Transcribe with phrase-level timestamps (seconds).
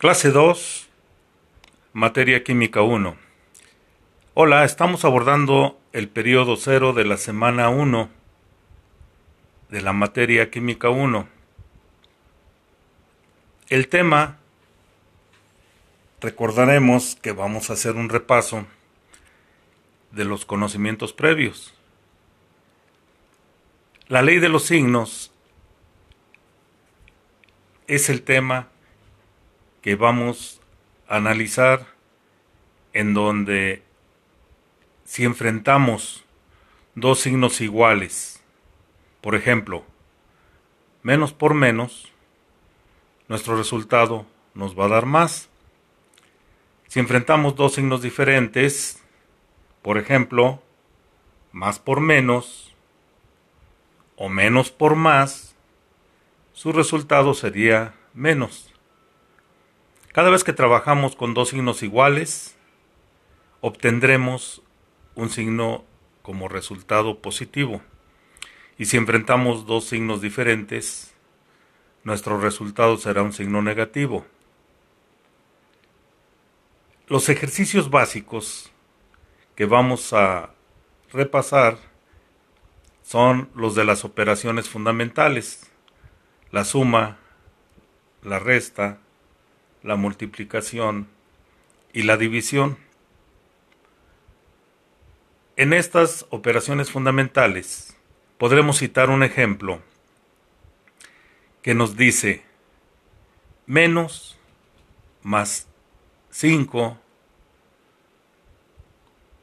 [0.00, 0.88] Clase 2,
[1.92, 3.18] Materia Química 1.
[4.32, 8.08] Hola, estamos abordando el periodo 0 de la semana 1
[9.68, 11.28] de la Materia Química 1.
[13.68, 14.38] El tema,
[16.22, 18.64] recordaremos que vamos a hacer un repaso
[20.12, 21.74] de los conocimientos previos.
[24.08, 25.30] La ley de los signos
[27.86, 28.68] es el tema
[29.82, 30.60] que vamos
[31.08, 31.86] a analizar
[32.92, 33.82] en donde
[35.04, 36.24] si enfrentamos
[36.94, 38.42] dos signos iguales,
[39.20, 39.84] por ejemplo,
[41.02, 42.12] menos por menos,
[43.28, 45.48] nuestro resultado nos va a dar más.
[46.88, 49.02] Si enfrentamos dos signos diferentes,
[49.82, 50.62] por ejemplo,
[51.52, 52.74] más por menos
[54.16, 55.54] o menos por más,
[56.52, 58.69] su resultado sería menos.
[60.12, 62.56] Cada vez que trabajamos con dos signos iguales,
[63.60, 64.60] obtendremos
[65.14, 65.84] un signo
[66.22, 67.80] como resultado positivo.
[68.76, 71.14] Y si enfrentamos dos signos diferentes,
[72.02, 74.26] nuestro resultado será un signo negativo.
[77.06, 78.72] Los ejercicios básicos
[79.54, 80.50] que vamos a
[81.12, 81.78] repasar
[83.04, 85.70] son los de las operaciones fundamentales,
[86.50, 87.18] la suma,
[88.22, 88.98] la resta,
[89.82, 91.08] la multiplicación
[91.92, 92.78] y la división.
[95.56, 97.96] En estas operaciones fundamentales
[98.38, 99.80] podremos citar un ejemplo
[101.62, 102.42] que nos dice
[103.66, 104.38] menos
[105.22, 105.68] más
[106.30, 106.98] 5,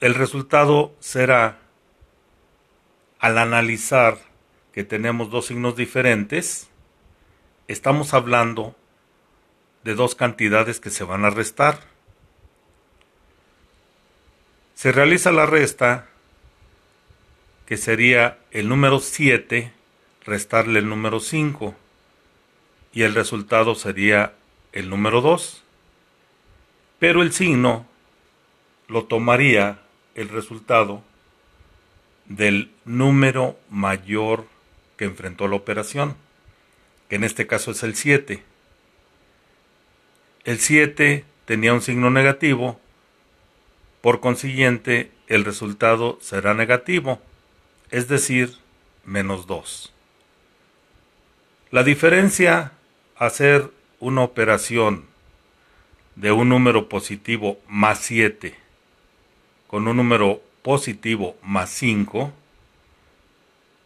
[0.00, 1.60] el resultado será
[3.18, 4.18] al analizar
[4.72, 6.68] que tenemos dos signos diferentes,
[7.68, 8.74] estamos hablando
[9.84, 11.80] de dos cantidades que se van a restar.
[14.74, 16.08] Se realiza la resta,
[17.66, 19.72] que sería el número 7
[20.24, 21.74] restarle el número 5,
[22.92, 24.34] y el resultado sería
[24.72, 25.62] el número 2.
[26.98, 27.86] Pero el signo
[28.88, 29.80] lo tomaría
[30.14, 31.02] el resultado
[32.26, 34.46] del número mayor
[34.96, 36.16] que enfrentó la operación,
[37.08, 38.42] que en este caso es el 7.
[40.44, 42.80] El 7 tenía un signo negativo,
[44.00, 47.20] por consiguiente el resultado será negativo,
[47.90, 48.56] es decir,
[49.04, 49.92] menos 2.
[51.70, 52.72] La diferencia
[53.16, 53.70] hacer
[54.00, 55.04] una operación
[56.16, 58.62] de un número positivo más 7
[59.72, 62.30] con un número positivo más 5,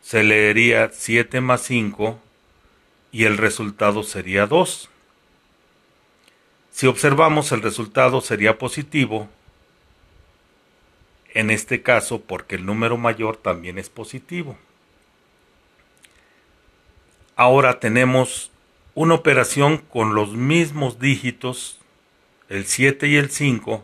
[0.03, 2.19] se leería 7 más 5
[3.13, 4.91] y el resultado sería 2.
[6.77, 9.31] Si observamos el resultado sería positivo,
[11.33, 14.59] en este caso porque el número mayor también es positivo.
[17.35, 18.51] Ahora tenemos
[18.95, 21.79] una operación con los mismos dígitos,
[22.51, 23.83] el 7 y el 5,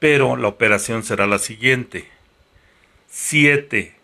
[0.00, 2.10] pero la operación será la siguiente.
[3.08, 3.96] 7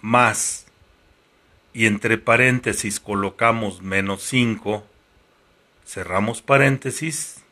[0.00, 0.66] más
[1.72, 4.84] y entre paréntesis colocamos menos 5
[5.86, 7.44] cerramos paréntesis,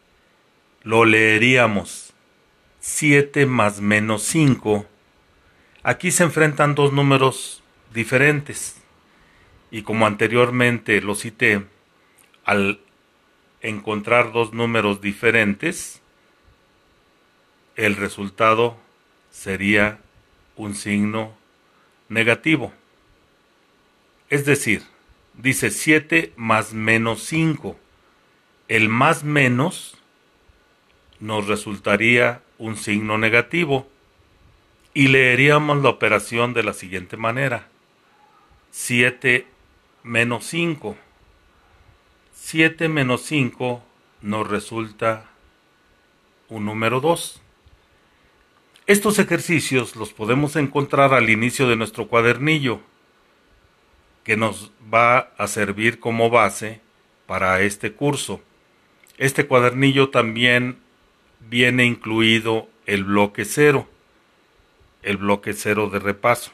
[0.83, 2.13] lo leeríamos
[2.81, 4.87] 7 más menos 5.
[5.83, 7.63] Aquí se enfrentan dos números
[7.95, 8.77] diferentes
[9.71, 11.65] y como anteriormente lo cité,
[12.45, 12.81] al
[13.63, 16.03] encontrar dos números diferentes,
[17.77, 18.77] el resultado
[19.31, 19.99] sería
[20.57, 21.33] un signo
[22.09, 22.73] negativo.
[24.29, 24.83] Es decir,
[25.35, 27.79] dice 7 más menos 5
[28.69, 29.97] el más menos
[31.21, 33.87] nos resultaría un signo negativo
[34.95, 37.69] y leeríamos la operación de la siguiente manera.
[38.71, 39.47] 7
[40.03, 40.97] menos 5.
[42.33, 43.83] 7 menos 5
[44.23, 45.27] nos resulta
[46.49, 47.41] un número 2.
[48.87, 52.81] Estos ejercicios los podemos encontrar al inicio de nuestro cuadernillo,
[54.25, 56.81] que nos va a servir como base
[57.27, 58.43] para este curso.
[59.17, 60.79] Este cuadernillo también
[61.39, 63.89] viene incluido el bloque cero,
[65.03, 66.51] el bloque cero de repaso.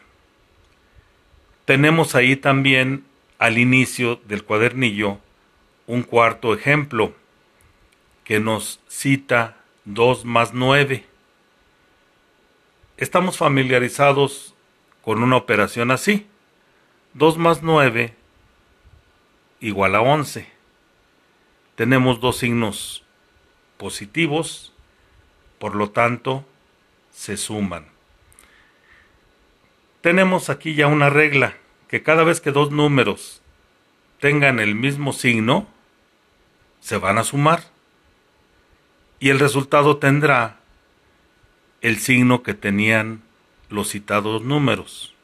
[1.64, 3.04] Tenemos ahí también
[3.38, 5.18] al inicio del cuadernillo
[5.86, 7.14] un cuarto ejemplo
[8.24, 9.56] que nos cita
[9.86, 11.06] 2 más 9.
[12.98, 14.54] Estamos familiarizados
[15.02, 16.26] con una operación así.
[17.14, 18.14] 2 más 9
[19.60, 20.59] igual a 11
[21.80, 23.04] tenemos dos signos
[23.78, 24.74] positivos,
[25.58, 26.44] por lo tanto,
[27.10, 27.86] se suman.
[30.02, 31.56] Tenemos aquí ya una regla,
[31.88, 33.40] que cada vez que dos números
[34.18, 35.68] tengan el mismo signo,
[36.80, 37.62] se van a sumar.
[39.18, 40.60] Y el resultado tendrá
[41.80, 43.22] el signo que tenían
[43.70, 45.14] los citados números.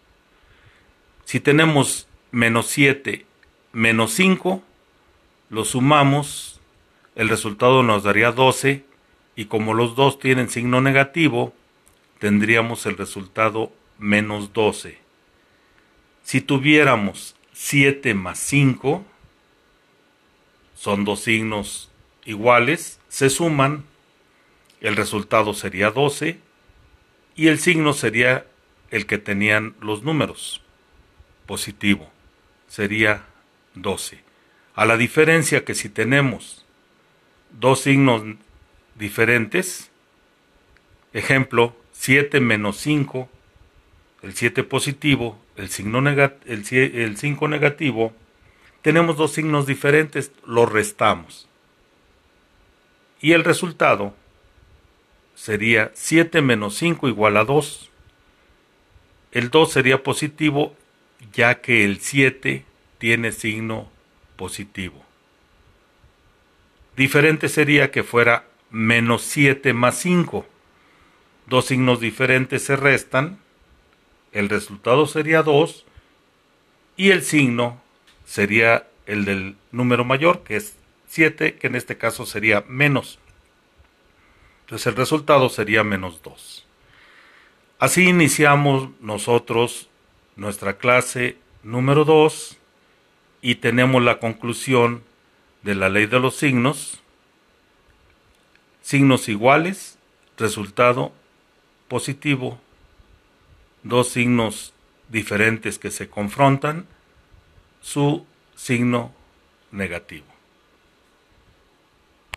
[1.26, 3.26] Si tenemos menos 7
[3.74, 4.62] menos 5,
[5.48, 6.60] lo sumamos,
[7.14, 8.84] el resultado nos daría 12
[9.36, 11.54] y como los dos tienen signo negativo,
[12.18, 14.98] tendríamos el resultado menos 12.
[16.22, 19.04] Si tuviéramos 7 más 5,
[20.74, 21.90] son dos signos
[22.24, 23.84] iguales, se suman,
[24.80, 26.38] el resultado sería 12
[27.34, 28.46] y el signo sería
[28.90, 30.62] el que tenían los números,
[31.46, 32.10] positivo,
[32.68, 33.24] sería
[33.74, 34.25] 12.
[34.76, 36.66] A la diferencia que si tenemos
[37.50, 38.22] dos signos
[38.94, 39.90] diferentes,
[41.14, 43.26] ejemplo, 7 menos 5,
[44.20, 48.12] el 7 positivo, el, signo el 5 negativo,
[48.82, 51.48] tenemos dos signos diferentes, los restamos.
[53.18, 54.14] Y el resultado
[55.34, 57.90] sería 7 menos 5 igual a 2.
[59.32, 60.76] El 2 sería positivo
[61.32, 62.66] ya que el 7
[62.98, 63.95] tiene signo
[64.36, 65.04] positivo.
[66.96, 70.46] Diferente sería que fuera menos 7 más 5.
[71.46, 73.38] Dos signos diferentes se restan,
[74.32, 75.84] el resultado sería 2
[76.96, 77.80] y el signo
[78.24, 80.76] sería el del número mayor, que es
[81.08, 83.18] 7, que en este caso sería menos.
[84.62, 86.66] Entonces el resultado sería menos 2.
[87.78, 89.88] Así iniciamos nosotros
[90.34, 92.58] nuestra clase número 2
[93.46, 95.04] y tenemos la conclusión
[95.62, 97.00] de la ley de los signos.
[98.82, 99.98] Signos iguales,
[100.36, 101.12] resultado
[101.86, 102.58] positivo.
[103.84, 104.74] Dos signos
[105.10, 106.86] diferentes que se confrontan,
[107.80, 108.26] su
[108.56, 109.14] signo
[109.70, 110.35] negativo.